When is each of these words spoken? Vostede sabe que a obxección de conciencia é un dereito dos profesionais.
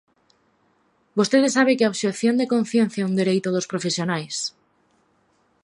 Vostede 1.17 1.49
sabe 1.57 1.77
que 1.77 1.85
a 1.85 1.91
obxección 1.93 2.35
de 2.37 2.49
conciencia 2.53 3.01
é 3.03 3.07
un 3.09 3.15
dereito 3.21 3.49
dos 3.55 3.69
profesionais. 3.71 4.35